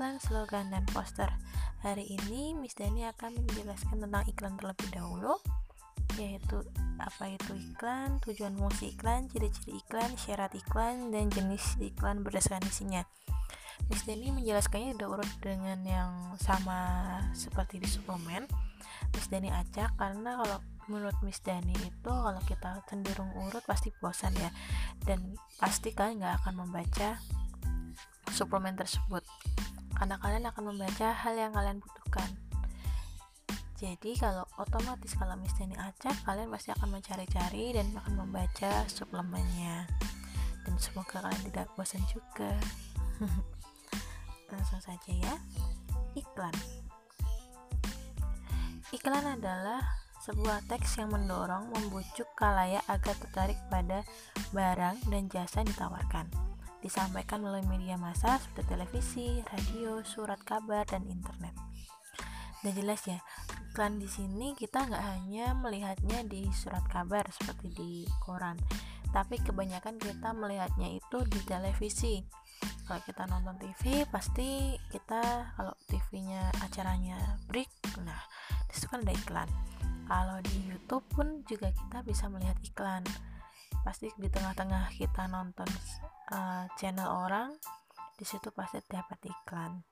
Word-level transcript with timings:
iklan, 0.00 0.16
slogan, 0.16 0.72
dan 0.72 0.80
poster. 0.96 1.28
Hari 1.84 2.08
ini 2.08 2.56
Miss 2.56 2.72
Dani 2.72 3.04
akan 3.04 3.36
menjelaskan 3.44 4.00
tentang 4.00 4.24
iklan 4.32 4.56
terlebih 4.56 4.88
dahulu, 4.96 5.36
yaitu 6.16 6.64
apa 6.96 7.28
itu 7.28 7.52
iklan, 7.52 8.16
tujuan 8.24 8.56
fungsi 8.56 8.96
iklan, 8.96 9.28
ciri-ciri 9.28 9.76
iklan, 9.76 10.08
syarat 10.16 10.56
iklan, 10.56 11.12
dan 11.12 11.28
jenis 11.28 11.76
iklan 11.84 12.24
berdasarkan 12.24 12.64
isinya. 12.64 13.04
Miss 13.92 14.08
Dani 14.08 14.32
menjelaskannya 14.40 14.96
tidak 14.96 15.20
urut 15.20 15.32
dengan 15.44 15.84
yang 15.84 16.32
sama 16.40 16.80
seperti 17.36 17.76
di 17.76 17.88
suplemen. 17.92 18.48
Miss 19.12 19.28
Dani 19.28 19.52
acak 19.52 20.00
karena 20.00 20.40
kalau 20.40 20.64
menurut 20.88 21.20
Miss 21.20 21.44
Dani 21.44 21.76
itu 21.76 22.08
kalau 22.08 22.40
kita 22.48 22.80
cenderung 22.88 23.36
urut 23.36 23.60
pasti 23.68 23.92
bosan 24.00 24.32
ya 24.32 24.48
dan 25.04 25.36
pasti 25.60 25.92
kalian 25.92 26.24
nggak 26.24 26.40
akan 26.40 26.64
membaca 26.64 27.20
suplemen 28.32 28.78
tersebut 28.78 29.19
karena 30.00 30.16
kalian 30.16 30.48
akan 30.48 30.64
membaca 30.72 31.12
hal 31.12 31.36
yang 31.36 31.52
kalian 31.52 31.76
butuhkan. 31.76 32.32
Jadi 33.76 34.16
kalau 34.16 34.48
otomatis 34.56 35.12
kalau 35.12 35.36
misalnya 35.36 35.92
acak 35.92 36.16
kalian 36.24 36.48
pasti 36.48 36.72
akan 36.72 36.88
mencari-cari 36.88 37.76
dan 37.76 37.92
akan 37.92 38.24
membaca 38.24 38.88
suplemennya. 38.88 39.84
Dan 40.64 40.74
semoga 40.80 41.20
kalian 41.20 41.52
tidak 41.52 41.68
bosan 41.76 42.00
juga. 42.08 42.48
Langsung 44.52 44.80
saja 44.80 45.12
ya. 45.12 45.36
Iklan. 46.16 46.56
Iklan 48.96 49.36
adalah 49.36 49.84
sebuah 50.24 50.64
teks 50.64 50.96
yang 50.96 51.12
mendorong 51.12 51.68
membujuk 51.76 52.28
kalayak 52.40 52.84
agar 52.88 53.12
tertarik 53.20 53.60
pada 53.68 54.00
barang 54.56 54.96
dan 55.12 55.28
jasa 55.28 55.60
yang 55.60 55.68
ditawarkan 55.76 56.49
disampaikan 56.80 57.44
melalui 57.44 57.64
media 57.68 58.00
massa 58.00 58.40
seperti 58.40 58.76
televisi, 58.76 59.28
radio, 59.44 60.00
surat 60.04 60.40
kabar, 60.44 60.84
dan 60.88 61.04
internet. 61.08 61.52
Dan 62.60 62.76
jelas 62.76 63.00
ya, 63.08 63.20
iklan 63.72 63.96
di 63.96 64.08
sini 64.08 64.52
kita 64.52 64.84
nggak 64.84 65.04
hanya 65.16 65.56
melihatnya 65.56 66.24
di 66.28 66.44
surat 66.52 66.84
kabar 66.92 67.24
seperti 67.32 67.72
di 67.72 67.92
koran, 68.20 68.60
tapi 69.16 69.40
kebanyakan 69.40 69.96
kita 69.96 70.36
melihatnya 70.36 70.92
itu 70.92 71.24
di 71.24 71.40
televisi. 71.48 72.20
Kalau 72.84 73.00
kita 73.06 73.24
nonton 73.30 73.56
TV, 73.56 74.04
pasti 74.10 74.76
kita 74.92 75.54
kalau 75.56 75.72
TV-nya 75.88 76.52
acaranya 76.60 77.38
break, 77.48 77.70
nah 78.04 78.20
di 78.68 78.72
situ 78.76 78.90
kan 78.92 79.00
ada 79.06 79.14
iklan. 79.14 79.48
Kalau 80.10 80.42
di 80.42 80.56
YouTube 80.66 81.06
pun 81.14 81.46
juga 81.46 81.70
kita 81.70 82.02
bisa 82.02 82.26
melihat 82.26 82.58
iklan 82.66 83.06
pasti 83.80 84.12
di 84.20 84.28
tengah-tengah 84.28 84.92
kita 84.92 85.24
nonton 85.30 85.68
uh, 86.30 86.64
channel 86.78 87.06
orang 87.06 87.54
di 88.16 88.24
situ 88.24 88.50
pasti 88.52 88.80
dapat 88.86 89.18
iklan. 89.26 89.82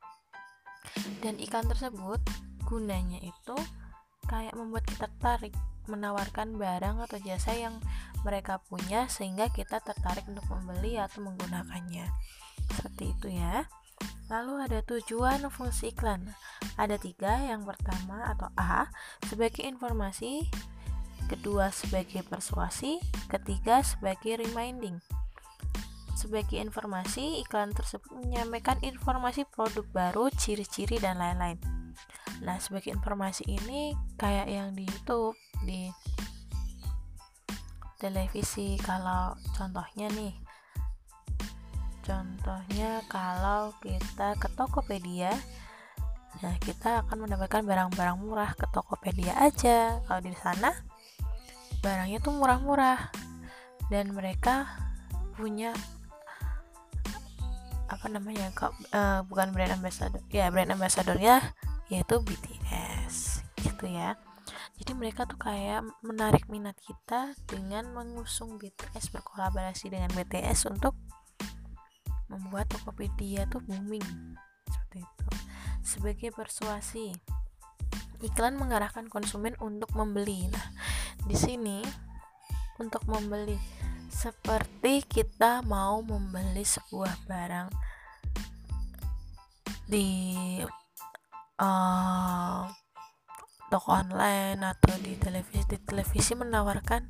Dan 1.20 1.36
iklan 1.42 1.67
tersebut 1.67 2.20
gunanya 2.64 3.20
itu 3.20 3.56
kayak 4.28 4.55
membuat 4.55 4.84
kita 4.84 5.09
tertarik 5.09 5.56
menawarkan 5.89 6.61
barang 6.61 7.00
atau 7.09 7.16
jasa 7.25 7.56
yang 7.56 7.81
mereka 8.20 8.61
punya 8.69 9.09
sehingga 9.09 9.48
kita 9.48 9.81
tertarik 9.81 10.28
untuk 10.28 10.44
membeli 10.53 11.00
atau 11.00 11.25
menggunakannya. 11.25 12.05
Seperti 12.77 13.05
itu 13.16 13.28
ya. 13.33 13.64
Lalu 14.28 14.69
ada 14.69 14.84
tujuan 14.84 15.41
fungsi 15.48 15.97
iklan. 15.97 16.28
Ada 16.77 17.00
tiga 17.00 17.41
yang 17.41 17.64
pertama 17.64 18.28
atau 18.28 18.53
A 18.61 18.92
sebagai 19.25 19.64
informasi 19.64 20.44
kedua 21.28 21.69
sebagai 21.69 22.25
persuasi, 22.25 23.00
ketiga 23.28 23.84
sebagai 23.84 24.41
reminding. 24.41 24.97
Sebagai 26.19 26.58
informasi, 26.58 27.38
iklan 27.47 27.70
tersebut 27.70 28.11
menyampaikan 28.11 28.74
informasi 28.83 29.47
produk 29.47 29.86
baru, 29.94 30.27
ciri-ciri, 30.34 30.98
dan 30.98 31.22
lain-lain. 31.22 31.62
Nah, 32.42 32.59
sebagai 32.59 32.91
informasi 32.91 33.47
ini 33.47 33.94
kayak 34.19 34.50
yang 34.50 34.75
di 34.75 34.82
YouTube, 34.82 35.38
di 35.62 35.87
televisi, 38.03 38.75
kalau 38.82 39.38
contohnya 39.54 40.10
nih, 40.10 40.34
contohnya 42.03 42.98
kalau 43.06 43.71
kita 43.78 44.34
ke 44.42 44.50
Tokopedia, 44.59 45.31
nah 46.42 46.54
kita 46.59 47.06
akan 47.06 47.31
mendapatkan 47.31 47.62
barang-barang 47.62 48.19
murah 48.19 48.59
ke 48.59 48.66
Tokopedia 48.75 49.38
aja. 49.38 50.03
Kalau 50.03 50.19
di 50.19 50.34
sana 50.34 50.75
barangnya 51.78 52.19
tuh 52.19 52.34
murah-murah 52.34 53.10
dan 53.87 54.10
mereka 54.10 54.66
punya 55.38 55.71
apa 57.88 58.06
namanya 58.12 58.53
kok 58.53 58.76
uh, 58.93 59.25
bukan 59.25 59.50
brand 59.56 59.72
ambassador 59.72 60.21
ya 60.28 60.53
brand 60.53 60.69
ambassadornya 60.69 61.41
yaitu 61.88 62.21
BTS 62.21 63.43
gitu 63.65 63.88
ya. 63.88 64.15
Jadi 64.78 64.94
mereka 64.94 65.26
tuh 65.26 65.41
kayak 65.41 65.82
menarik 66.06 66.47
minat 66.47 66.78
kita 66.78 67.34
dengan 67.50 67.91
mengusung 67.91 68.60
BTS 68.60 69.10
berkolaborasi 69.10 69.91
dengan 69.91 70.12
BTS 70.15 70.71
untuk 70.71 70.94
membuat 72.28 72.71
Tokopedia 72.71 73.48
tuh 73.48 73.65
booming 73.65 74.04
seperti 74.69 75.03
itu. 75.03 75.28
Sebagai 75.82 76.31
persuasi 76.31 77.10
iklan 78.22 78.54
mengarahkan 78.60 79.09
konsumen 79.09 79.56
untuk 79.59 79.91
membeli. 79.97 80.47
Nah 80.53 80.66
di 81.27 81.34
sini 81.34 81.82
untuk 82.78 83.03
membeli 83.10 83.59
seperti 84.08 85.04
kita 85.04 85.62
mau 85.64 86.00
membeli 86.00 86.64
sebuah 86.64 87.28
barang 87.28 87.69
di 89.88 90.08
uh, 91.60 92.64
toko 93.68 93.88
online 93.92 94.60
atau 94.64 94.97
di 95.00 95.16
televisi 95.20 95.64
di 95.68 95.78
televisi 95.84 96.32
menawarkan 96.36 97.04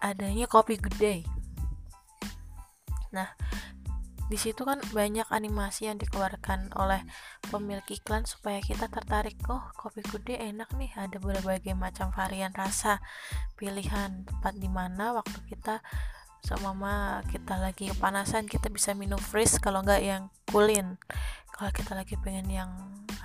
adanya 0.00 0.48
kopi 0.48 0.76
gede. 0.80 1.24
Nah 3.12 3.28
di 4.30 4.38
situ 4.38 4.62
kan 4.62 4.78
banyak 4.94 5.26
animasi 5.26 5.90
yang 5.90 5.98
dikeluarkan 5.98 6.70
oleh 6.78 7.02
pemilik 7.50 7.82
iklan 7.90 8.22
supaya 8.22 8.62
kita 8.62 8.86
tertarik. 8.86 9.34
Oh 9.50 9.74
kopi 9.74 10.06
gede 10.06 10.38
enak 10.38 10.70
nih 10.78 10.94
ada 10.94 11.18
berbagai 11.18 11.74
macam 11.74 12.14
varian 12.14 12.54
rasa. 12.54 13.02
Pilihan 13.58 14.22
tempat 14.22 14.54
di 14.54 14.70
mana 14.70 15.18
waktu 15.18 15.34
kita 15.50 15.82
sama 16.46 17.20
kita 17.28 17.58
lagi 17.58 17.90
kepanasan 17.90 18.46
kita 18.46 18.70
bisa 18.72 18.94
minum 18.94 19.18
freeze 19.18 19.58
kalau 19.58 19.82
nggak 19.82 19.98
yang 19.98 20.22
kulin. 20.46 20.94
Kalau 21.50 21.74
kita 21.74 21.98
lagi 21.98 22.14
pengen 22.22 22.46
yang 22.54 22.70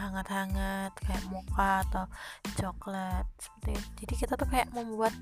hangat-hangat 0.01 0.91
kayak 1.05 1.23
mocha 1.29 1.85
atau 1.85 2.09
coklat 2.57 3.29
seperti 3.37 3.77
itu. 3.77 3.89
Jadi 4.01 4.13
kita 4.25 4.33
tuh 4.41 4.49
kayak 4.49 4.73
membuat 4.73 5.13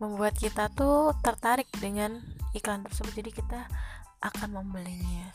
membuat 0.00 0.34
kita 0.40 0.72
tuh 0.72 1.12
tertarik 1.20 1.68
dengan 1.78 2.16
iklan 2.56 2.80
tersebut. 2.82 3.12
Jadi 3.12 3.30
kita 3.30 3.68
akan 4.22 4.62
membelinya. 4.62 5.34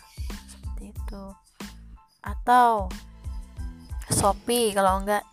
Seperti 0.49 0.95
itu. 0.95 1.23
Atau 2.23 2.87
Shopee 4.07 4.71
kalau 4.71 5.03
enggak 5.03 5.23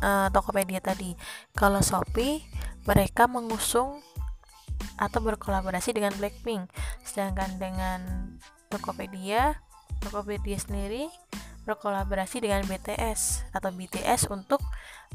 uh, 0.00 0.30
Tokopedia 0.30 0.80
tadi. 0.80 1.18
Kalau 1.52 1.82
Shopee 1.82 2.40
mereka 2.86 3.26
mengusung 3.26 4.00
atau 4.96 5.20
berkolaborasi 5.20 5.92
dengan 5.92 6.14
Blackpink. 6.16 6.70
Sedangkan 7.02 7.58
dengan 7.58 8.00
Tokopedia 8.70 9.58
Tokopedia 10.04 10.60
sendiri 10.60 11.08
berkolaborasi 11.64 12.44
dengan 12.44 12.60
BTS 12.68 13.48
atau 13.56 13.72
BTS 13.72 14.28
untuk 14.28 14.60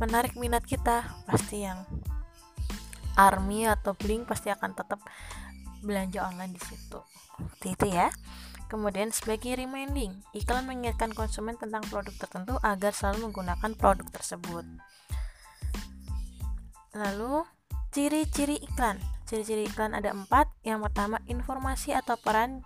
menarik 0.01 0.33
minat 0.33 0.65
kita. 0.65 1.05
Pasti 1.29 1.61
yang 1.61 1.85
ARMY 3.13 3.69
atau 3.69 3.93
Blink 3.93 4.25
pasti 4.25 4.49
akan 4.49 4.73
tetap 4.73 4.97
belanja 5.81 6.25
online 6.25 6.55
di 6.55 6.61
situ. 6.61 6.99
Seperti 7.39 7.67
itu 7.75 7.87
ya. 7.95 8.07
Kemudian 8.69 9.09
sebagai 9.09 9.57
reminding, 9.57 10.13
iklan 10.37 10.69
mengingatkan 10.69 11.09
konsumen 11.17 11.57
tentang 11.57 11.81
produk 11.89 12.13
tertentu 12.13 12.53
agar 12.61 12.93
selalu 12.93 13.29
menggunakan 13.29 13.73
produk 13.73 14.05
tersebut. 14.13 14.61
Lalu, 16.93 17.49
ciri-ciri 17.89 18.61
iklan. 18.61 19.01
Ciri-ciri 19.25 19.65
iklan 19.65 19.97
ada 19.97 20.13
empat. 20.13 20.53
Yang 20.61 20.85
pertama, 20.85 21.17
informasi 21.25 21.97
atau 21.97 22.13
peran 22.21 22.61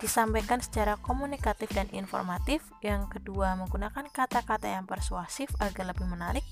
disampaikan 0.00 0.64
secara 0.64 0.96
komunikatif 0.96 1.68
dan 1.76 1.88
informatif. 1.92 2.64
Yang 2.80 3.20
kedua, 3.20 3.52
menggunakan 3.52 4.08
kata-kata 4.08 4.72
yang 4.72 4.88
persuasif 4.88 5.52
agar 5.60 5.92
lebih 5.92 6.08
menarik. 6.08 6.44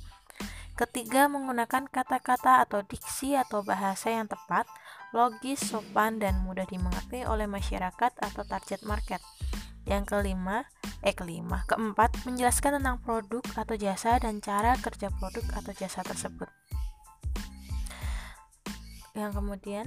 Ketiga, 0.76 1.28
menggunakan 1.28 1.88
kata-kata 1.88 2.64
atau 2.64 2.80
diksi 2.84 3.36
atau 3.36 3.60
bahasa 3.60 4.12
yang 4.12 4.24
tepat 4.24 4.64
logis, 5.10 5.58
sopan, 5.58 6.22
dan 6.22 6.38
mudah 6.46 6.66
dimengerti 6.66 7.26
oleh 7.26 7.50
masyarakat 7.50 8.12
atau 8.14 8.42
target 8.46 8.82
market. 8.86 9.18
Yang 9.88 10.14
kelima, 10.14 10.68
eh 11.02 11.16
kelima, 11.16 11.66
keempat, 11.66 12.22
menjelaskan 12.28 12.78
tentang 12.78 13.02
produk 13.02 13.42
atau 13.58 13.74
jasa 13.74 14.20
dan 14.22 14.38
cara 14.38 14.78
kerja 14.78 15.10
produk 15.18 15.44
atau 15.58 15.72
jasa 15.74 16.06
tersebut. 16.06 16.46
Yang 19.18 19.42
kemudian, 19.42 19.86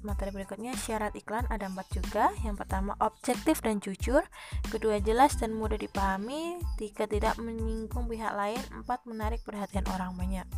materi 0.00 0.32
berikutnya 0.32 0.72
syarat 0.78 1.12
iklan 1.12 1.44
ada 1.52 1.68
empat 1.68 1.92
juga. 1.92 2.32
Yang 2.40 2.64
pertama 2.64 2.96
objektif 3.04 3.60
dan 3.60 3.82
jujur. 3.84 4.24
Kedua 4.72 5.02
jelas 5.04 5.36
dan 5.36 5.52
mudah 5.52 5.76
dipahami. 5.76 6.56
Tiga 6.80 7.04
tidak 7.04 7.36
menyinggung 7.36 8.08
pihak 8.08 8.32
lain. 8.32 8.62
Empat 8.72 9.04
menarik 9.04 9.44
perhatian 9.44 9.84
orang 9.92 10.16
banyak. 10.16 10.48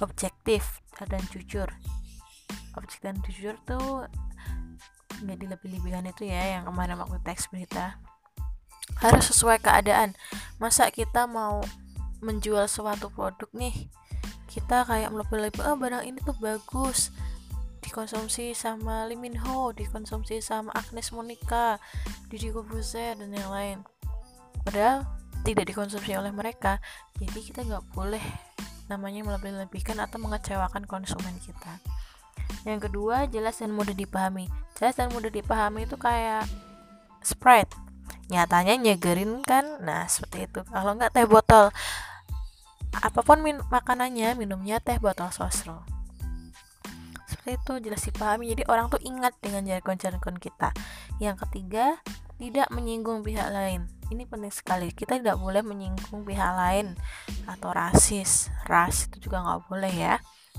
Objektif 0.00 0.80
dan 0.96 1.20
jujur 1.28 1.68
objektif 2.78 3.02
dan 3.02 3.16
jujur 3.26 3.54
tuh 3.66 4.06
nggak 5.18 5.38
dilebih-lebihkan 5.42 6.06
itu 6.06 6.30
ya 6.30 6.58
yang 6.58 6.64
kemarin 6.70 6.94
waktu 6.98 7.18
teks 7.26 7.50
berita 7.50 7.98
harus 9.02 9.30
sesuai 9.34 9.58
keadaan 9.58 10.14
masa 10.62 10.88
kita 10.94 11.26
mau 11.26 11.60
menjual 12.22 12.66
suatu 12.70 13.10
produk 13.10 13.50
nih 13.54 13.90
kita 14.48 14.86
kayak 14.86 15.10
melebih-lebih 15.10 15.60
oh 15.62 15.76
barang 15.76 16.06
ini 16.06 16.18
tuh 16.22 16.34
bagus 16.38 17.10
dikonsumsi 17.88 18.52
sama 18.52 19.06
Lee 19.06 19.16
Min 19.16 19.38
Ho, 19.38 19.72
dikonsumsi 19.72 20.42
sama 20.44 20.68
Agnes 20.76 21.08
Monica, 21.14 21.80
Didi 22.28 22.52
Corbuzier 22.52 23.16
dan 23.16 23.32
yang 23.32 23.48
lain. 23.48 23.78
Padahal 24.60 25.08
tidak 25.46 25.70
dikonsumsi 25.70 26.12
oleh 26.12 26.28
mereka, 26.28 26.82
jadi 27.16 27.38
kita 27.38 27.64
nggak 27.64 27.96
boleh 27.96 28.20
namanya 28.92 29.24
melebih-lebihkan 29.24 29.96
atau 30.04 30.20
mengecewakan 30.20 30.84
konsumen 30.84 31.32
kita. 31.40 31.80
Yang 32.68 32.92
kedua, 32.92 33.24
jelas 33.32 33.56
dan 33.56 33.72
mudah 33.72 33.96
dipahami. 33.96 34.52
Jelas 34.76 35.00
dan 35.00 35.08
mudah 35.08 35.32
dipahami 35.32 35.88
itu 35.88 35.96
kayak 35.96 36.44
Sprite. 37.24 37.72
Nyatanya 38.28 38.76
nyegerin 38.76 39.40
kan? 39.40 39.80
Nah, 39.80 40.04
seperti 40.04 40.44
itu. 40.44 40.60
Kalau 40.68 40.92
nggak 40.92 41.16
teh 41.16 41.24
botol, 41.24 41.72
apa 42.92 43.20
pun 43.24 43.40
min 43.40 43.56
makanannya, 43.72 44.36
minumnya 44.36 44.84
teh 44.84 45.00
botol 45.00 45.32
sosro 45.32 45.98
seperti 47.28 47.60
itu 47.60 47.72
jelas 47.88 48.02
dipahami 48.04 48.44
jadi 48.56 48.64
orang 48.68 48.88
tuh 48.88 49.00
ingat 49.04 49.36
dengan 49.40 49.64
jargon-jargon 49.64 50.36
kita 50.40 50.72
yang 51.20 51.36
ketiga 51.36 52.00
tidak 52.36 52.68
menyinggung 52.72 53.24
pihak 53.24 53.48
lain 53.52 53.88
ini 54.08 54.24
penting 54.24 54.52
sekali 54.52 54.92
kita 54.92 55.20
tidak 55.20 55.36
boleh 55.36 55.60
menyinggung 55.60 56.24
pihak 56.24 56.52
lain 56.56 56.96
atau 57.44 57.72
rasis 57.72 58.52
ras 58.64 59.08
itu 59.08 59.28
juga 59.28 59.44
nggak 59.44 59.60
boleh 59.68 59.92
ya 59.92 60.16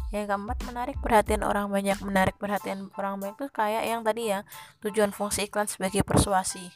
yang 0.09 0.25
keempat 0.25 0.65
menarik 0.65 0.97
perhatian 1.01 1.45
orang 1.45 1.69
banyak. 1.69 1.97
Menarik 2.01 2.35
perhatian 2.41 2.89
orang 2.97 3.21
banyak 3.21 3.37
itu 3.37 3.47
kayak 3.53 3.83
yang 3.85 4.01
tadi 4.01 4.33
ya 4.33 4.45
tujuan 4.81 5.13
fungsi 5.13 5.45
iklan 5.45 5.69
sebagai 5.69 6.01
persuasi. 6.01 6.73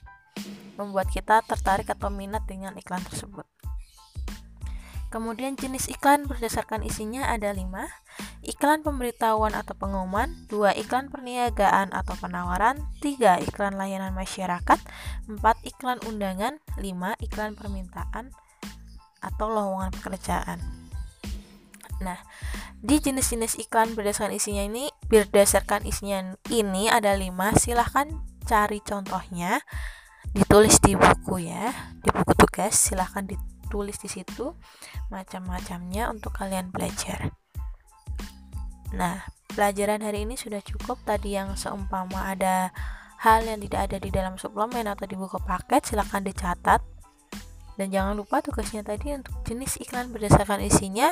Membuat 0.77 1.09
kita 1.09 1.41
tertarik 1.45 1.89
atau 1.89 2.09
minat 2.09 2.45
dengan 2.45 2.73
iklan 2.77 3.01
tersebut. 3.01 3.45
Kemudian 5.13 5.53
jenis 5.53 5.93
iklan 5.93 6.25
berdasarkan 6.25 6.81
isinya 6.81 7.29
ada 7.29 7.53
5 7.53 7.69
Iklan 8.43 8.81
pemberitahuan 8.81 9.53
atau 9.55 9.77
pengumuman 9.77 10.27
2 10.49 10.73
iklan 10.81 11.13
perniagaan 11.13 11.93
atau 11.93 12.17
penawaran 12.17 12.81
3 12.99 13.45
iklan 13.45 13.77
layanan 13.77 14.11
masyarakat 14.11 14.79
4 15.29 15.37
iklan 15.69 16.01
undangan 16.09 16.57
5 16.75 16.81
iklan 17.29 17.53
permintaan 17.53 18.33
atau 19.21 19.47
lowongan 19.47 19.95
pekerjaan 19.95 20.82
Nah, 22.03 22.19
di 22.83 22.99
jenis-jenis 22.99 23.55
iklan 23.63 23.95
berdasarkan 23.95 24.35
isinya 24.35 24.67
ini 24.67 24.91
berdasarkan 25.07 25.87
isinya 25.87 26.35
ini 26.51 26.91
ada 26.91 27.15
5 27.15 27.31
silahkan 27.55 28.11
cari 28.43 28.83
contohnya 28.83 29.63
ditulis 30.35 30.83
di 30.83 30.99
buku 30.99 31.47
ya 31.47 31.71
di 32.03 32.11
buku 32.11 32.35
tugas 32.35 32.75
silahkan 32.75 33.23
ditulis 33.23 33.53
tulis 33.73 33.97
di 33.97 34.05
situ 34.05 34.53
macam-macamnya 35.09 36.13
untuk 36.13 36.37
kalian 36.37 36.69
belajar. 36.69 37.33
Nah, 38.93 39.25
pelajaran 39.49 40.05
hari 40.05 40.29
ini 40.29 40.37
sudah 40.37 40.61
cukup. 40.61 41.01
Tadi 41.01 41.33
yang 41.33 41.57
seumpama 41.57 42.29
ada 42.29 42.69
hal 43.25 43.41
yang 43.49 43.57
tidak 43.65 43.89
ada 43.89 43.97
di 43.97 44.13
dalam 44.13 44.37
suplemen 44.37 44.85
atau 44.85 45.09
di 45.09 45.17
buku 45.17 45.41
paket, 45.41 45.89
silahkan 45.89 46.21
dicatat. 46.21 46.92
Dan 47.77 47.89
jangan 47.89 48.13
lupa 48.13 48.39
tugasnya 48.45 48.85
tadi 48.85 49.13
untuk 49.17 49.33
jenis 49.45 49.81
iklan 49.81 50.13
berdasarkan 50.13 50.61
isinya 50.61 51.09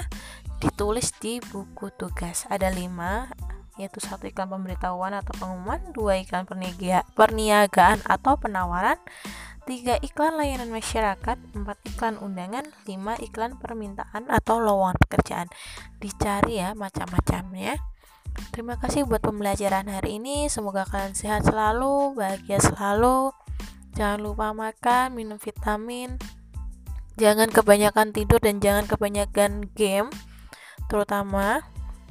ditulis 0.62 1.14
di 1.18 1.42
buku 1.42 1.90
tugas. 1.98 2.46
Ada 2.50 2.70
lima, 2.70 3.34
yaitu 3.82 3.98
satu 3.98 4.30
iklan 4.30 4.50
pemberitahuan 4.50 5.18
atau 5.18 5.34
pengumuman, 5.42 5.82
dua 5.96 6.22
iklan 6.22 6.46
perniagaan 7.18 8.06
atau 8.06 8.38
penawaran, 8.38 9.02
3 9.62 10.02
iklan 10.02 10.42
layanan 10.42 10.74
masyarakat, 10.74 11.38
4 11.54 11.90
iklan 11.94 12.18
undangan, 12.18 12.66
5 12.90 13.22
iklan 13.22 13.62
permintaan 13.62 14.26
atau 14.26 14.58
lowongan 14.58 14.98
pekerjaan. 15.06 15.48
Dicari 16.02 16.58
ya 16.58 16.74
macam-macamnya. 16.74 17.78
Terima 18.50 18.82
kasih 18.82 19.06
buat 19.06 19.22
pembelajaran 19.22 19.86
hari 19.86 20.18
ini. 20.18 20.50
Semoga 20.50 20.84
kalian 20.90 21.14
sehat 21.14 21.46
selalu, 21.46 22.18
bahagia 22.18 22.58
selalu. 22.58 23.32
Jangan 23.94 24.20
lupa 24.24 24.50
makan, 24.56 25.14
minum 25.14 25.38
vitamin. 25.38 26.18
Jangan 27.20 27.52
kebanyakan 27.52 28.16
tidur 28.16 28.40
dan 28.40 28.64
jangan 28.64 28.88
kebanyakan 28.88 29.68
game. 29.76 30.08
Terutama 30.88 31.64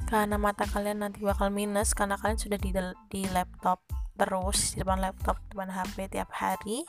karena 0.05 0.35
mata 0.37 0.67
kalian 0.67 1.07
nanti 1.07 1.23
bakal 1.23 1.49
minus 1.49 1.95
karena 1.95 2.19
kalian 2.19 2.37
sudah 2.37 2.59
di, 2.59 2.75
di 3.07 3.21
laptop 3.31 3.79
terus 4.19 4.75
di 4.75 4.83
depan 4.83 4.99
laptop 5.01 5.39
depan 5.49 5.71
HP 5.73 6.11
tiap 6.13 6.29
hari. 6.35 6.85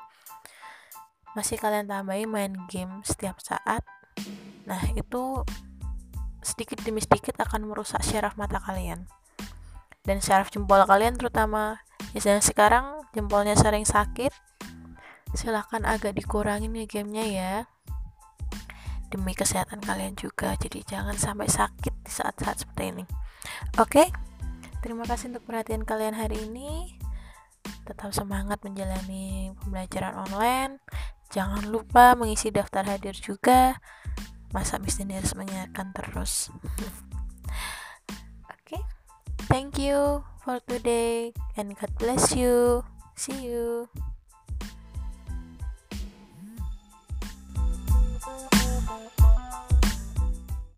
Masih 1.32 1.56
kalian 1.56 1.88
tambahin 1.88 2.29
main 2.29 2.53
game 2.69 3.00
setiap 3.06 3.41
saat. 3.41 3.81
Nah 4.69 4.82
itu 4.93 5.41
sedikit 6.44 6.85
demi 6.85 7.00
sedikit 7.00 7.41
akan 7.41 7.64
merusak 7.64 8.05
syaraf 8.05 8.37
mata 8.37 8.61
kalian. 8.61 9.09
Dan 10.05 10.20
syaraf 10.20 10.53
jempol 10.53 10.85
kalian 10.85 11.17
terutama 11.17 11.81
yang 12.12 12.44
sekarang 12.44 13.00
jempolnya 13.17 13.56
sering 13.56 13.88
sakit. 13.88 14.35
Silahkan 15.32 15.88
agak 15.88 16.12
dikurangin 16.12 16.76
ya 16.76 16.85
gamenya 16.85 17.25
ya 17.25 17.55
demi 19.12 19.37
kesehatan 19.37 19.85
kalian 19.85 20.17
juga 20.17 20.56
jadi 20.56 20.81
jangan 20.88 21.20
sampai 21.20 21.53
sakit 21.53 21.94
di 22.00 22.11
saat-saat 22.11 22.64
seperti 22.64 22.97
ini 22.97 23.05
oke 23.76 24.09
terima 24.81 25.05
kasih 25.05 25.37
untuk 25.37 25.44
perhatian 25.44 25.85
kalian 25.85 26.17
hari 26.17 26.49
ini 26.49 26.97
tetap 27.85 28.17
semangat 28.17 28.64
menjalani 28.64 29.53
pembelajaran 29.61 30.17
online 30.17 30.81
Jangan 31.32 31.64
lupa 31.73 32.12
mengisi 32.12 32.53
daftar 32.53 32.85
hadir 32.85 33.17
juga. 33.17 33.81
Masa 34.53 34.76
Mistiners 34.76 35.32
mengingatkan 35.32 35.97
terus. 35.97 36.53
Oke. 38.53 38.76
okay. 38.76 38.82
Thank 39.49 39.81
you 39.81 40.29
for 40.44 40.61
today 40.69 41.32
and 41.56 41.73
God 41.73 41.93
bless 41.97 42.37
you. 42.37 42.85
See 43.16 43.49
you. 43.49 43.88